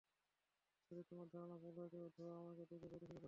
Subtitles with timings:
[0.91, 3.19] যদি তোমার ধারণা ভুল হয়, তবে ধোঁয়া আমাদের দিকে বইতে শুরু করবে!